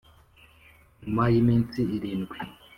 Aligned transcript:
Nyuma 1.01 1.23
y'iminsi 1.31 1.79
irindwi 1.95 2.37